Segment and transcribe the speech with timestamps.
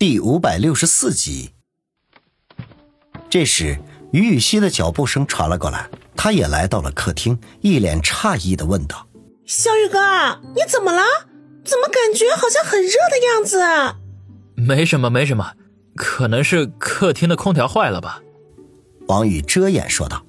[0.00, 1.50] 第五百六十四集。
[3.28, 3.78] 这时，
[4.14, 9.06] 于雨溪的脚步声传了过来，他也来到了客厅，一脸诧异的问道
[9.44, 11.02] ：“小雨哥，你怎么了？
[11.66, 13.98] 怎么感觉好像很热的样子
[14.56, 15.52] ？”“没什么，没什么，
[15.94, 18.22] 可能是客厅的空调坏了吧。”
[19.06, 20.24] 王宇遮掩说道。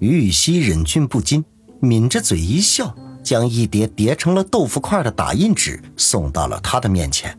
[0.00, 1.44] 于雨溪忍俊不禁，
[1.78, 7.38] 抿着嘴一笑，将一叠叠成了豆腐块的打印纸送到了他的面前。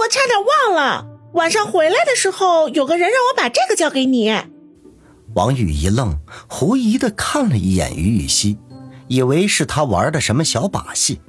[0.00, 4.34] 我差点忘了，晚上回来的时候，有个人让我把这个交给你。
[5.34, 8.58] 王宇一愣，狐疑的看了一眼于雨溪，
[9.08, 11.20] 以为是他玩的什么小把戏。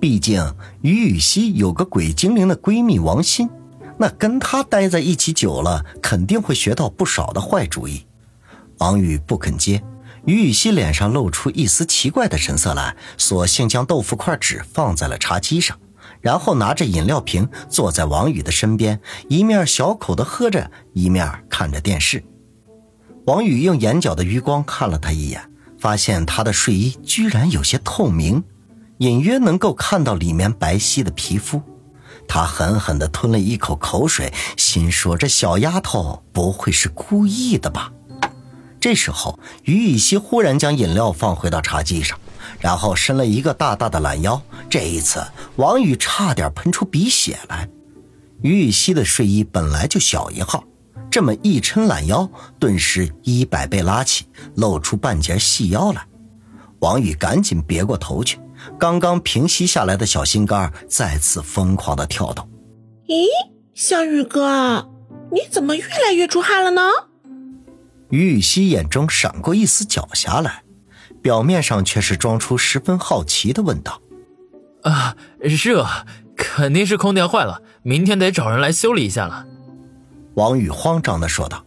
[0.00, 3.50] 毕竟于雨溪有个鬼精灵的闺蜜王欣，
[3.98, 8.06] 那跟他待在一起久了，肯定会学到不少的坏主意。
[8.78, 9.82] 王宇不肯接，
[10.24, 15.76] 于雨溪脸上露出一丝奇怪的神色来，索性将豆腐块纸放在了茶几上。
[16.20, 22.22] 然后拿着饮料瓶坐在王宇的身边，一面小口的喝着，一面看着电视。
[23.26, 28.42] 王宇用眼角的余光看了他一眼，发现他的睡衣居然有些透明，
[28.98, 31.60] 隐约能够看到里面白皙的皮肤。
[32.26, 37.92] 他狠狠地吞了一口口水，心说：“这小丫头不会是故意的吧？”
[38.80, 42.18] 这时候，于雨溪忽然将饮料放回到茶几上。
[42.60, 45.24] 然后伸了一个大大的懒腰，这一次
[45.56, 47.68] 王宇差点喷出鼻血来。
[48.42, 50.64] 于雨溪的睡衣本来就小一号，
[51.10, 56.06] 这么一抻懒腰，顿时衣摆被拉起，露出半截细腰来。
[56.80, 58.38] 王宇赶紧别过头去，
[58.78, 62.48] 刚刚平息下来的小心肝再次疯狂的跳动。
[63.08, 63.26] 咦，
[63.74, 64.88] 小雨哥，
[65.32, 66.82] 你怎么越来越出汗了呢？
[68.10, 70.62] 于雨溪眼中闪过一丝狡黠来。
[71.28, 74.00] 表面上却是装出十分好奇的问道
[74.80, 75.86] ：“啊，热，
[76.34, 79.44] 肯定是空调坏了，明天得找人来修理一下了。”
[80.36, 81.66] 王宇慌张的说道：“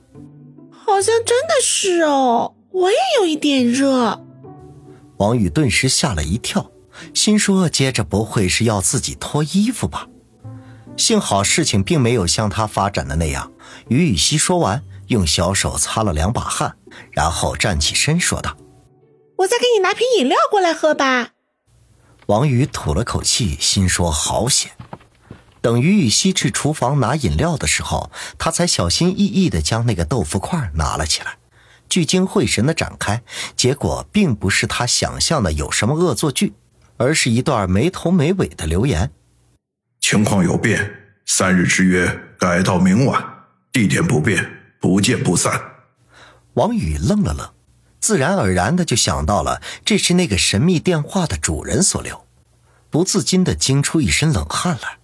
[0.73, 4.25] 好像真的是哦，我也有一点热。”
[5.17, 6.71] 王宇顿时吓了一跳，
[7.13, 10.07] 心说：“接着不会是要自己脱衣服吧？”
[10.97, 13.51] 幸好事情并没有像他发展的那样。
[13.89, 16.75] 于雨溪说完，用小手擦了两把汗，
[17.11, 18.57] 然后站起身说道。
[19.41, 21.29] 我再给你拿瓶饮料过来喝吧。
[22.27, 24.71] 王宇吐了口气，心说好险。
[25.61, 31.37] 等于雨溪去厨房拿饮料的时候，他才小心翼翼的将那个豆腐块拿了起来，
[31.89, 33.21] 聚精会神的展开。
[33.55, 36.53] 结果并不是他想象的有什么恶作剧，
[36.97, 39.11] 而是一段没头没尾的留言：
[39.99, 43.23] 情况有变，三日之约改到明晚，
[43.71, 45.59] 地点不变，不见不散。
[46.53, 47.51] 王宇愣了愣。
[48.01, 52.25] 自然而然的就想到了，这是那个神秘电话的主人所留，
[52.89, 54.97] 不自禁的惊出一身冷汗来。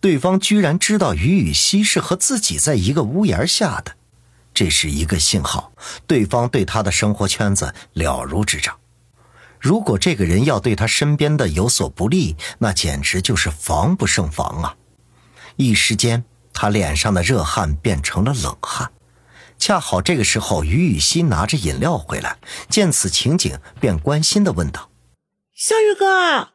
[0.00, 3.92] 对方居然知道于雨溪是和自己在一个屋檐下的，
[4.52, 5.72] 这是一个信号，
[6.08, 8.76] 对方对他的生活圈子了如指掌。
[9.60, 14.74] 如果这个人要对他身边的有所不利，那简直就是防不胜防啊！
[15.54, 18.90] 一时间，他脸上的热汗变成了冷汗。
[19.62, 24.90] 恰好这个时候，于雨溪拿着饮料回来，见此情景，便关心的问道
[25.54, 26.04] ：“小雨哥，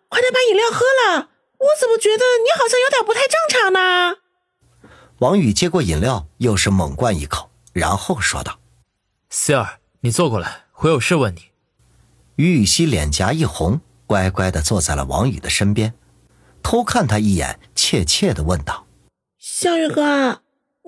[0.10, 4.18] 快点把饮料喝了，我怎么觉得你好像有点不太正常呢？”
[5.20, 8.60] 王宇接过饮料，又是猛灌一口，然后说道
[9.32, 11.44] ：“希儿，你坐过来，我有事问你。”
[12.36, 15.94] 于雨溪脸颊一红，乖乖的坐在了王宇的身边，
[16.62, 18.86] 偷看他一眼，怯怯的问道
[19.40, 20.42] ：“小雨哥，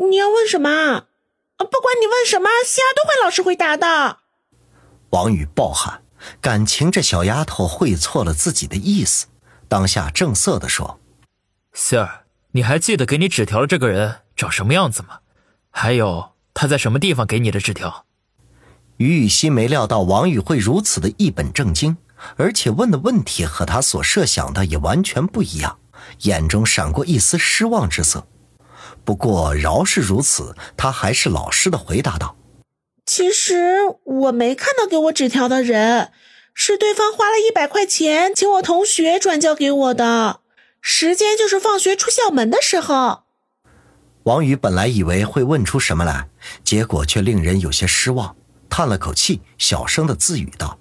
[0.10, 1.06] 你要问什么？”
[1.66, 4.18] 不管你问什么，希儿都会老实回答的。
[5.12, 6.04] 王宇暴喊，
[6.40, 9.28] 感情这小丫头会错了自己的意思，
[9.68, 11.00] 当下正色的说
[11.74, 15.20] ：“希儿，你还记得给你纸条的这个人长什么样子吗？
[15.72, 18.06] 还有他在什么地方给你的纸条？”
[18.98, 21.98] 于雨欣没料到王宇会如此的一本正经，
[22.36, 25.80] 而且问的问题和他所设想的也完全不一样，
[26.24, 28.28] 眼中闪过一丝失望之色。
[29.10, 32.36] 不过饶是如此，他还是老实的回答道
[33.08, 36.12] ：“其实我没看到给我纸条的人，
[36.54, 40.42] 是对方花了一百块钱请我同学转交给我的，
[40.80, 43.24] 时间就是放学出校门的时候。”
[44.26, 46.30] 王宇本来以为会问出什么来，
[46.64, 48.36] 结果却令人有些失望，
[48.70, 50.78] 叹了口气，小声的自语道：“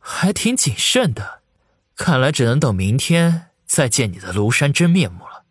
[0.00, 1.42] 还挺谨慎的，
[1.94, 5.44] 看来只能等明天再见你的庐山真面目了。”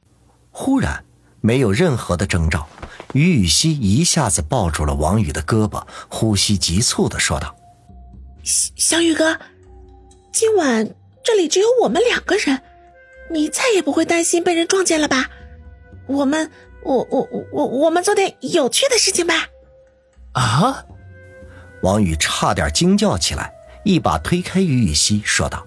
[0.52, 1.06] 忽然。
[1.42, 2.68] 没有任何的征兆，
[3.14, 7.56] 于雨溪一下子抱住了王宇的胳膊，呼吸急促的说道
[8.44, 9.40] ：“小宇哥，
[10.32, 10.90] 今晚
[11.24, 12.62] 这里只有我们两个人，
[13.32, 15.30] 你再也不会担心被人撞见了吧？
[16.08, 16.52] 我们，
[16.84, 19.48] 我我我我们做点有趣的事情吧。
[20.34, 20.84] 啊！
[21.84, 25.66] 王宇差点惊叫起来，一把推开于雨溪，说道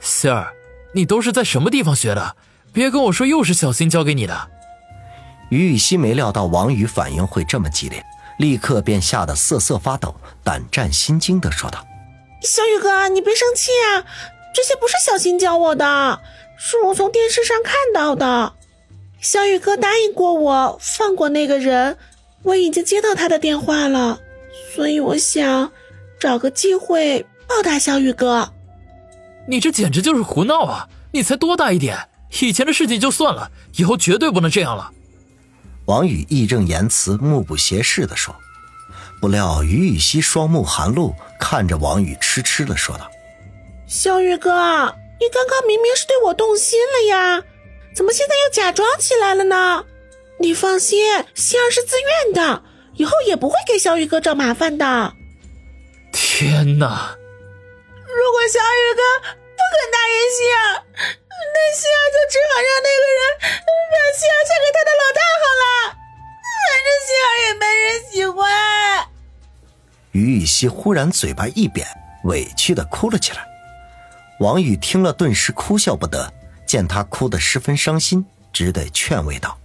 [0.00, 0.48] ：“Sir，
[0.92, 2.36] 你都是在什么地方学的？
[2.72, 4.50] 别跟我说又是小新教给你的。”
[5.50, 8.04] 于雨溪没料到王宇反应会这么激烈，
[8.38, 10.14] 立刻便吓得瑟瑟发抖，
[10.44, 11.86] 胆战心惊的说道
[12.42, 14.04] ：“小宇哥，你别生气啊，
[14.54, 16.20] 这些不是小新教我的，
[16.58, 18.52] 是我从电视上看到的。
[19.20, 21.96] 小宇哥答应过我放过那个人，
[22.42, 24.20] 我已经接到他的电话了，
[24.74, 25.72] 所以我想
[26.20, 28.52] 找个机会报答小宇哥。”
[29.48, 30.88] 你这简直就是胡闹啊！
[31.12, 31.96] 你才多大一点？
[32.42, 34.92] 以前的事情就算了，以后绝对不能这样了。
[35.88, 38.36] 王宇义正言辞、目不斜视地说。
[39.22, 43.10] 不料于雨溪双目含露，看着王宇，痴痴地说道
[43.88, 44.52] ：“小雨哥，
[45.18, 47.42] 你刚刚明明是对我动心了呀，
[47.96, 49.86] 怎么现在又假装起来了呢？
[50.40, 52.62] 你放心，希儿是自愿的，
[52.96, 55.14] 以后也不会给小雨哥找麻烦的。”
[56.12, 57.16] 天哪！
[58.04, 65.64] 如果小雨哥不肯答应希儿，那希儿就只好让那个人把希儿嫁给他的老大好了。
[70.18, 71.86] 于雨溪忽然嘴巴一扁，
[72.24, 73.46] 委屈的哭了起来。
[74.40, 76.32] 王宇听了，顿时哭笑不得。
[76.66, 79.58] 见他哭得十分伤心，只得劝慰道：“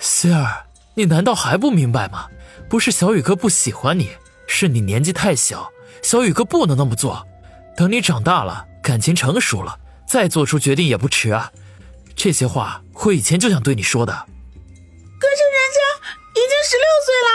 [0.00, 0.64] 希儿，
[0.94, 2.28] 你难道还不明白吗？
[2.70, 4.12] 不是小雨哥不喜欢你，
[4.46, 5.70] 是你年纪太小，
[6.02, 7.26] 小雨哥不能那么做。”
[7.76, 11.52] 等你长大了，感情成熟了，再做出决定也不迟啊！
[12.16, 14.12] 这些话我以前就想对你说的。
[14.12, 15.80] 可是人家
[16.32, 17.30] 已经十六岁了，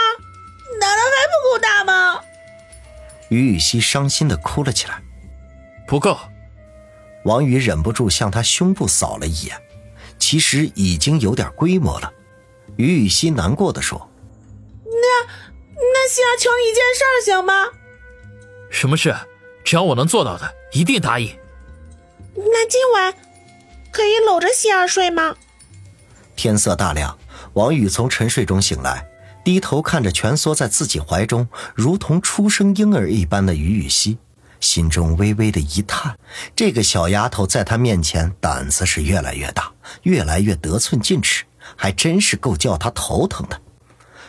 [0.80, 2.20] 难道还不够大吗？
[3.28, 5.02] 于雨溪伤心的哭了起来。
[5.86, 6.18] 不够。
[7.24, 9.60] 王宇忍不住向他胸部扫了一眼，
[10.18, 12.12] 其实已经有点规模了。
[12.76, 14.10] 于雨溪难过的说
[14.84, 15.26] ：“那
[15.76, 17.66] 那希儿求你一件事儿行吗？
[18.70, 19.14] 什么事？”
[19.64, 21.36] 只要我能做到的，一定答应。
[22.34, 23.14] 那今晚
[23.90, 25.36] 可以搂着希儿睡吗？
[26.36, 27.18] 天色大亮，
[27.54, 29.07] 王宇从沉睡中醒来，
[29.48, 34.18] 低头看着蜷缩在自己怀中，如同出生婴儿一般的于雨溪，
[34.60, 36.18] 心中微微的一叹：
[36.54, 39.72] 这个小丫头在他面前胆子是越来越大，
[40.02, 41.46] 越来越得寸进尺，
[41.76, 43.58] 还真是够叫他头疼的。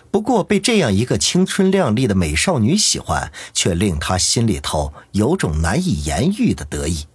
[0.10, 7.08] 不过被这样一个青春靓丽的美少女喜欢，却令他心里头有种难以言喻的得意。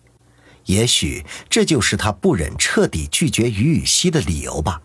[0.67, 4.83] 也许这就是他不忍彻底拒绝于雨溪的理由吧。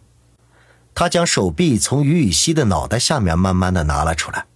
[1.00, 4.48] 他将手臂从于雨溪的脑袋下面慢慢的拿了出来，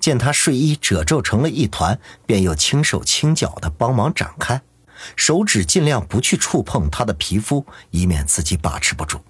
[0.00, 4.60] 见她睡衣褶皱成了一团，便又轻手轻脚的帮忙展开，
[5.14, 9.20] 手指尽量不去触碰她的皮肤，以免自己把持不住。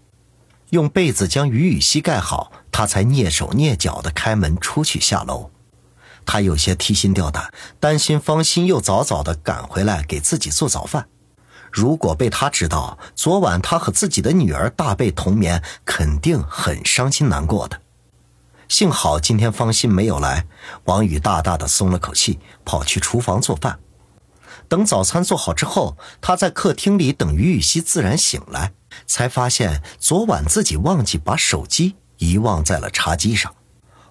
[0.71, 5.51] 用被子将于雨溪盖好，他才蹑手蹑脚的开门出去下楼。
[6.25, 11.09] 他有些提心吊胆，担心方心又早早的赶回来给自己做早饭。
[11.75, 17.81] 如果被他知道昨晚他和自己的女儿大被同眠，肯定很伤心难过的。
[18.69, 20.47] 幸好今天方心没有来，
[20.85, 23.81] 王宇大大的松了口气，跑去厨房做饭。
[24.69, 28.73] 等早餐做好之后，他在客厅里等于雨溪自然醒来。
[29.09, 33.53] 才发现昨晚自己忘记把手机遗忘在了茶几上，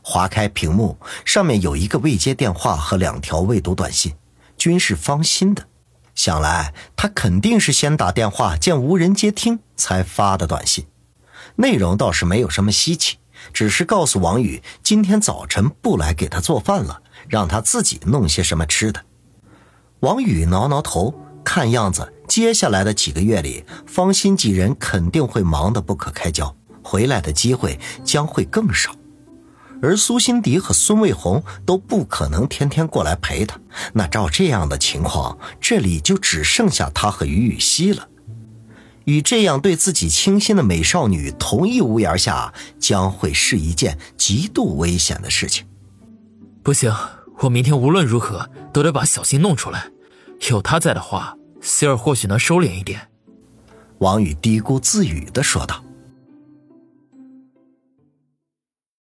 [0.01, 4.13] 划开屏幕，上面有一个未接电话和两条未读短信，
[4.58, 5.65] 均是方心的。
[6.15, 10.86] 想来他肯定是先打电话，见无人接听才发的短信。
[11.55, 13.17] 内容倒是没有什么稀奇，
[13.51, 19.03] 只是告诉王宇今天早晨不来给他做饭了，让他自己弄些什么吃的。
[20.00, 22.13] 王宇挠挠头，看样子。
[22.27, 28.96] 接下来的几个月里，方心几人肯定会忙得不可开交，回来的机会将会更少。
[29.84, 33.60] 而苏辛迪和孙卫红都不可能天天过来陪他。
[33.94, 38.08] 那照这样的情况，这里就只剩下他和于雨溪了。
[39.04, 45.66] 与这样对自己倾心的美少女同一屋檐下，将会是一件极度危险的事情。
[46.63, 46.92] 不行，
[47.40, 49.92] 我明天无论如何都得把小新弄出来。
[50.50, 51.36] 有他在的话。
[51.62, 53.08] 希尔或许能收敛一点，
[54.00, 55.82] 王宇嘀咕自语的说道。